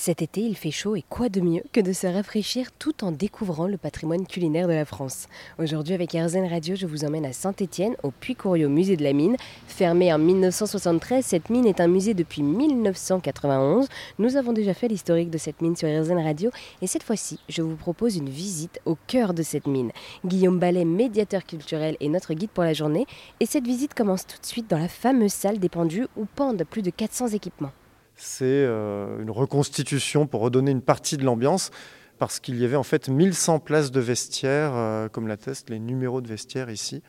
[0.00, 3.10] Cet été, il fait chaud et quoi de mieux que de se rafraîchir tout en
[3.10, 5.26] découvrant le patrimoine culinaire de la France.
[5.58, 9.34] Aujourd'hui, avec RZN Radio, je vous emmène à Saint-Étienne, au Puy-Couriau musée de la mine.
[9.66, 13.88] Fermé en 1973, cette mine est un musée depuis 1991.
[14.20, 17.62] Nous avons déjà fait l'historique de cette mine sur RZN Radio et cette fois-ci, je
[17.62, 19.90] vous propose une visite au cœur de cette mine.
[20.24, 23.04] Guillaume Ballet, médiateur culturel, est notre guide pour la journée
[23.40, 25.68] et cette visite commence tout de suite dans la fameuse salle des
[26.16, 27.72] où pendent plus de 400 équipements
[28.18, 31.70] c'est euh, une reconstitution pour redonner une partie de l'ambiance
[32.18, 36.20] parce qu'il y avait en fait 1100 places de vestiaires, euh, comme l'attestent les numéros
[36.20, 37.02] de vestiaires ici.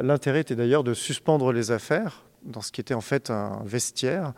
[0.00, 4.32] L'intérêt était d'ailleurs de suspendre les affaires dans ce qui était en fait un vestiaire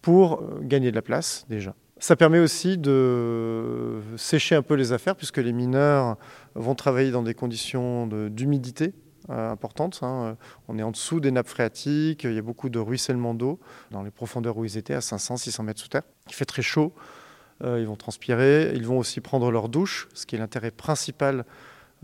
[0.00, 1.74] pour euh, gagner de la place déjà.
[1.98, 6.16] Ça permet aussi de sécher un peu les affaires puisque les mineurs
[6.54, 8.94] vont travailler dans des conditions d'humidité
[9.28, 10.00] importante.
[10.02, 10.36] Hein.
[10.68, 13.58] On est en dessous des nappes phréatiques, il y a beaucoup de ruissellement d'eau
[13.90, 16.02] dans les profondeurs où ils étaient, à 500-600 mètres sous terre.
[16.28, 16.92] Il fait très chaud,
[17.64, 21.44] euh, ils vont transpirer, ils vont aussi prendre leur douche, ce qui est l'intérêt principal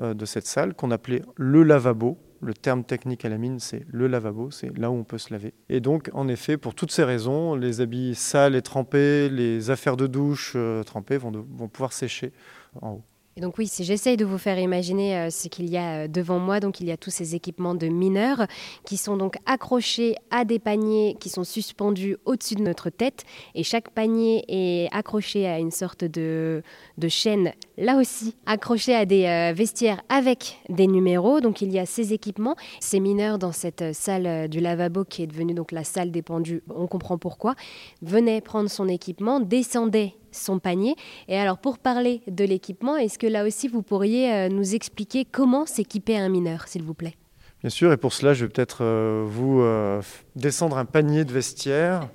[0.00, 2.18] euh, de cette salle, qu'on appelait le lavabo.
[2.40, 5.32] Le terme technique à la mine, c'est le lavabo, c'est là où on peut se
[5.32, 5.54] laver.
[5.70, 9.96] Et donc, en effet, pour toutes ces raisons, les habits sales et trempés, les affaires
[9.96, 11.32] de douche trempées vont
[11.68, 12.34] pouvoir sécher
[12.82, 13.04] en haut.
[13.36, 16.08] Et donc oui, si j'essaye de vous faire imaginer euh, ce qu'il y a euh,
[16.08, 18.46] devant moi, donc il y a tous ces équipements de mineurs
[18.84, 23.24] qui sont donc accrochés à des paniers qui sont suspendus au-dessus de notre tête
[23.56, 26.62] et chaque panier est accroché à une sorte de,
[26.96, 31.40] de chaîne, là aussi accroché à des euh, vestiaires avec des numéros.
[31.40, 35.26] Donc il y a ces équipements, ces mineurs dans cette salle du lavabo qui est
[35.26, 37.56] devenue donc la salle des pendus, on comprend pourquoi,
[38.00, 40.96] venaient prendre son équipement, descendaient son panier.
[41.28, 45.24] Et alors pour parler de l'équipement, est-ce que là aussi vous pourriez euh, nous expliquer
[45.24, 47.14] comment s'équiper un mineur, s'il vous plaît?
[47.60, 50.02] Bien sûr, et pour cela, je vais peut-être euh, vous euh,
[50.36, 52.08] descendre un panier de vestiaire.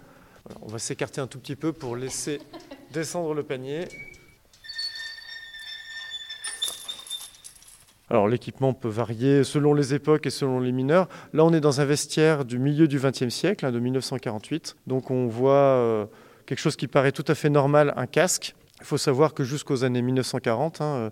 [0.61, 2.39] on va s'écarter un tout petit peu pour laisser
[2.93, 3.85] descendre le panier.
[8.11, 11.07] Alors l'équipement peut varier selon les époques et selon les mineurs.
[11.33, 14.77] Là, on est dans un vestiaire du milieu du XXe siècle, hein, de 1948.
[14.87, 16.09] Donc on voit
[16.49, 18.55] quelque chose qui paraît tout à fait normal, un casque.
[18.79, 21.09] Il faut savoir que jusqu'aux années 1940, hein, euh,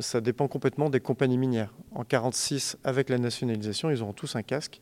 [0.00, 1.72] ça dépend complètement des compagnies minières.
[1.92, 4.80] En 1946, avec la nationalisation, ils auront tous un casque.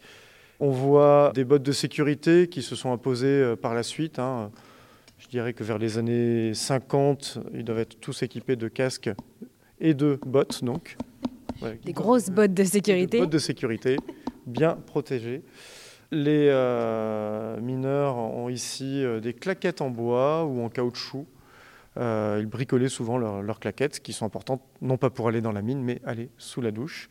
[0.60, 4.18] On voit des bottes de sécurité qui se sont imposées euh, par la suite.
[4.18, 4.50] Hein.
[5.18, 9.10] Je dirais que vers les années 50, ils doivent être tous équipés de casques
[9.78, 10.96] et de bottes, donc.
[11.84, 13.18] des grosses bottes de sécurité.
[13.18, 13.98] Des bottes de sécurité,
[14.46, 15.42] bien protégées.
[16.10, 21.26] Les euh, mineurs ont ici euh, des claquettes en bois ou en caoutchouc.
[21.98, 25.62] Euh, ils bricolaient souvent leurs claquettes, qui sont importantes, non pas pour aller dans la
[25.62, 27.10] mine, mais aller sous la douche.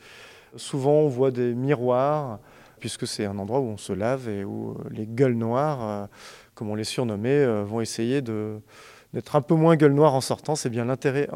[0.56, 2.40] Souvent, on voit des miroirs,
[2.80, 6.08] puisque c'est un endroit où on se lave et où les gueules noires,
[6.56, 10.56] comme on les surnommait, vont essayer d'être un peu moins gueules noires en sortant.
[10.56, 11.28] C'est bien l'intérêt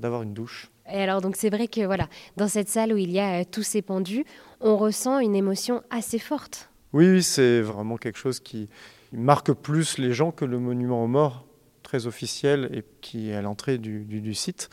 [0.00, 0.68] d'avoir une douche.
[0.90, 3.62] Et alors, donc c'est vrai que voilà, dans cette salle où il y a tous
[3.62, 4.24] ces pendus,
[4.60, 6.70] on ressent une émotion assez forte.
[6.96, 8.70] Oui, c'est vraiment quelque chose qui
[9.12, 11.44] marque plus les gens que le monument aux morts,
[11.82, 14.70] très officiel et qui est à l'entrée du, site.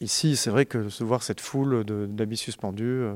[0.00, 3.14] Ici, c'est vrai que se voir cette foule d'habits suspendus, euh,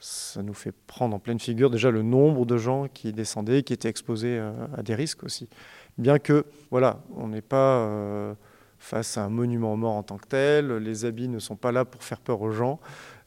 [0.00, 3.74] ça nous fait prendre en pleine figure déjà le nombre de gens qui descendaient, qui
[3.74, 5.48] étaient exposés euh, à des risques aussi.
[5.98, 8.34] Bien que, voilà, on n'est pas euh,
[8.80, 11.70] face à un monument aux morts en tant que tel, les habits ne sont pas
[11.70, 12.80] là pour faire peur aux gens,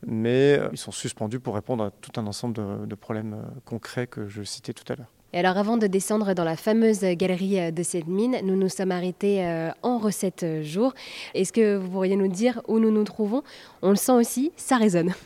[0.05, 2.55] mais euh, ils sont suspendus pour répondre à tout un ensemble
[2.87, 5.07] de, problèmes euh, concrets que je citais tout à l'heure.
[5.33, 8.69] Et alors avant de descendre dans la fameuse galerie euh, de cette mine, nous nous
[8.69, 9.45] sommes arrêtés
[9.81, 10.93] en recette jour.
[11.33, 13.43] Est-ce que vous pourriez nous dire où nous nous trouvons?
[13.81, 15.13] On le sent aussi, ça résonne.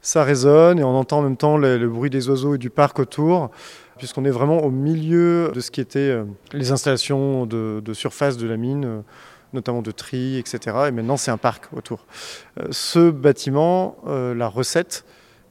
[0.00, 3.00] Ça résonne et on entend en même temps le, bruit des oiseaux et du parc
[3.00, 3.50] autour,
[3.98, 6.16] puisqu'on est vraiment au milieu de ce qui était
[6.52, 9.02] les installations de, de surface de la mine
[9.52, 10.76] notamment de tri, etc.
[10.88, 12.06] Et maintenant, c'est un parc autour.
[12.60, 15.04] Euh, ce bâtiment, euh, la recette,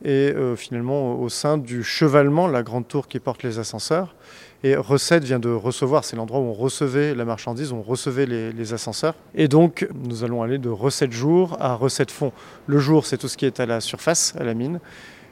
[0.03, 4.15] est euh, finalement au sein du chevalement, la grande tour qui porte les ascenseurs.
[4.63, 8.25] Et recette vient de recevoir, c'est l'endroit où on recevait la marchandise, où on recevait
[8.25, 9.13] les, ascenseurs.
[9.35, 12.31] Et donc, nous allons aller de recette jour à recette fond.
[12.65, 14.79] Le jour, c'est tout ce qui est à la surface, à la mine.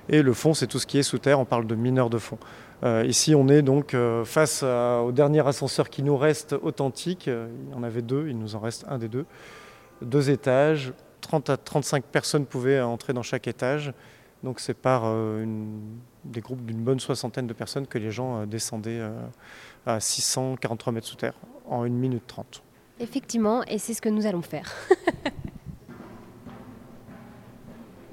[0.09, 1.39] Et le fond, c'est tout ce qui est sous terre.
[1.39, 2.37] On parle de mineurs de fond.
[2.83, 7.27] Euh, ici, on est donc euh, face au dernier ascenseur qui nous reste authentique.
[7.27, 9.25] Euh, il y en avait deux, il nous en reste un des deux.
[10.01, 13.93] Deux étages, 30 à 35 personnes pouvaient entrer dans chaque étage.
[14.43, 15.11] Donc c'est par
[16.23, 19.01] des groupes d'une bonne soixantaine de personnes que les gens descendaient
[19.87, 21.33] à 643 mètres sous terre
[21.67, 22.61] en 1 minute 30.
[22.99, 24.71] Effectivement, et c'est ce que nous allons faire.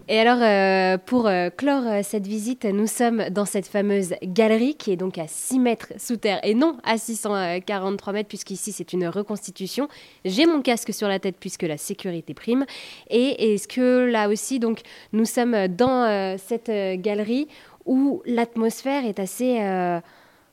[0.08, 4.74] Et alors, euh, pour euh, clore euh, cette visite, nous sommes dans cette fameuse galerie
[4.74, 8.92] qui est donc à 6 mètres sous terre et non à 643 mètres, puisqu'ici c'est
[8.92, 9.86] une reconstitution.
[10.24, 12.66] J'ai mon casque sur la tête puisque la sécurité prime.
[13.10, 14.80] Et est-ce que là aussi, donc,
[15.12, 16.70] nous sommes dans cette
[17.00, 17.46] galerie
[17.84, 19.58] où l'atmosphère est assez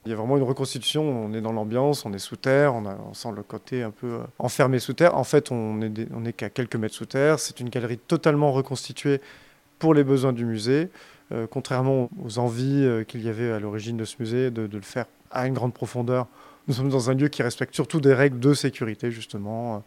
[0.10, 3.14] il y a vraiment une reconstitution, on est dans l'ambiance, on est sous terre, on,
[3.14, 5.16] sent le côté un peu euh, enfermé sous terre.
[5.16, 7.38] En fait, on n'est qu'à quelques mètres sous terre.
[7.38, 9.22] C'est une galerie totalement reconstituée
[9.78, 10.90] pour les besoins du musée,
[11.32, 14.82] euh, contrairement aux envies euh, qu'il y avait à l'origine de ce musée de, le
[14.82, 16.26] faire à une grande profondeur.
[16.68, 19.84] Nous sommes dans un lieu qui respecte surtout des règles de sécurité, justement.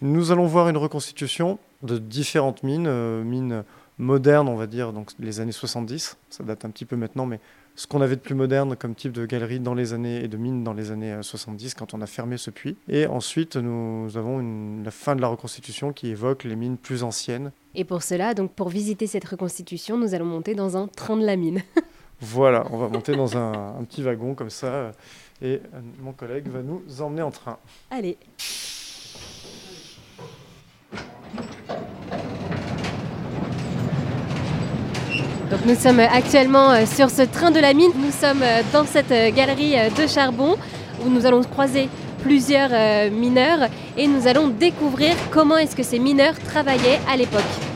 [0.00, 3.64] Nous allons voir une reconstitution de différentes mines, mines
[3.98, 6.16] modernes, on va dire, donc les années 70.
[6.30, 7.40] Ça date un petit peu maintenant, mais
[7.76, 10.36] ce qu'on avait de plus moderne comme type de galerie dans les années et de
[10.36, 12.76] mine dans les années 70 euh, quand on a fermé ce puits.
[12.88, 17.52] Et ensuite, nous avons la fin de la reconstitution qui évoque les mines plus anciennes.
[17.74, 21.24] Et pour cela, donc pour visiter cette reconstitution, nous allons monter dans un train de
[21.24, 21.62] la mine.
[22.20, 24.66] voilà, on va monter dans un, un petit wagon comme ça.
[24.66, 24.92] Euh,
[25.42, 27.58] et euh, mon collègue va nous emmener en train.
[27.90, 28.16] Allez.
[35.64, 37.90] Nous sommes actuellement euh, sur ce train de la mine.
[37.96, 40.56] Nous sommes euh, dans cette euh, galerie de charbon
[41.04, 41.88] où nous allons croiser
[42.22, 42.70] plusieurs
[43.12, 47.75] mineurs et nous allons découvrir comment est-ce que ces mineurs travaillaient à l'époque.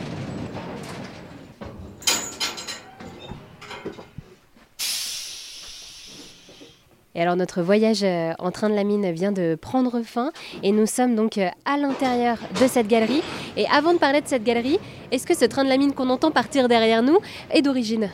[7.20, 10.32] Alors notre voyage euh, en train de la mine vient de prendre fin
[10.62, 13.22] et nous sommes donc euh, à l'intérieur de cette galerie.
[13.58, 14.78] Et avant de parler de cette galerie,
[15.12, 17.18] est-ce que ce train de la mine qu'on entend partir derrière nous
[17.50, 18.08] est d'origine?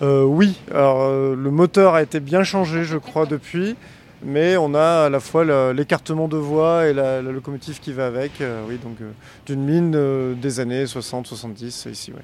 [0.00, 3.74] Euh, Oui, alors le moteur a été bien changé je crois depuis.
[4.22, 5.44] Mais on a à la fois
[5.74, 8.32] l'écartement de voie et la, locomotive qui va avec,
[8.66, 8.96] oui, donc
[9.44, 12.12] d'une mine des années 60-70 ici.
[12.12, 12.22] Ouais.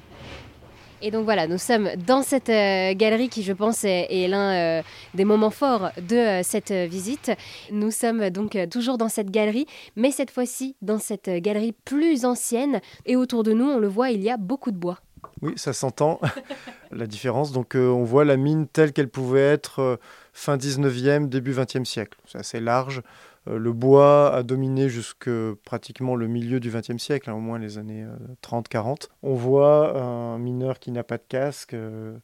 [1.05, 4.81] Et donc voilà, nous sommes dans cette euh, galerie qui, je pense, est, l'un euh,
[5.13, 7.29] des moments forts de euh, cette visite.
[7.73, 9.65] Nous sommes donc toujours dans cette galerie,
[9.97, 12.79] mais cette fois-ci dans cette galerie plus ancienne.
[13.05, 14.99] Et autour de nous, on le voit, il y a beaucoup de bois.
[15.41, 16.21] Oui, ça s'entend,
[16.91, 17.51] la différence.
[17.51, 19.99] Donc on voit la mine telle qu'elle pouvait être
[20.31, 22.17] fin 19e, début 20e siècle.
[22.25, 23.01] C'est assez large.
[23.47, 25.29] Euh, le bois a dominé jusque
[25.65, 28.05] pratiquement le milieu du XXe siècle, hein, au moins les années
[28.41, 29.03] 30-40.
[29.03, 32.17] Euh, On voit un mineur qui n'a pas de casque, euh,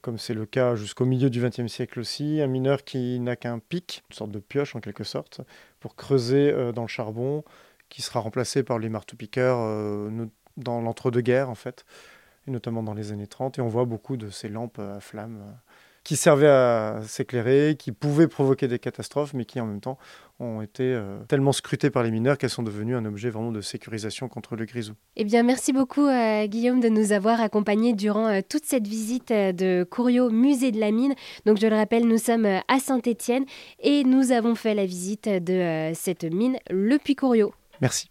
[0.00, 3.58] comme c'est le cas jusqu'au milieu du XXe siècle aussi, un mineur qui n'a qu'un
[3.58, 5.40] pic, une sorte de pioche en quelque sorte,
[5.80, 7.44] pour creuser dans le charbon,
[7.90, 9.58] qui sera remplacé par les marteaux-piqueurs
[10.56, 11.84] dans l'entre-deux-guerres en fait,
[12.46, 13.58] et notamment dans les années 30.
[13.58, 15.54] Et on voit beaucoup de ces lampes à flammes
[16.04, 19.98] qui servaient à s'éclairer, qui pouvaient provoquer des catastrophes, mais qui en même temps
[20.38, 23.62] ont été euh, tellement scrutées par les mineurs qu'elles sont devenues un objet vraiment de
[23.62, 24.92] sécurisation contre le grisou.
[25.16, 29.32] Eh bien, merci beaucoup euh, Guillaume de nous avoir accompagnés durant euh, toute cette visite
[29.32, 31.14] de Couriot Musée de la Mine.
[31.46, 33.44] Donc, je le rappelle, nous sommes à Saint-Étienne
[33.80, 37.54] et nous avons fait la visite de cette mine, le Puy Couriot.
[37.80, 38.08] Merci.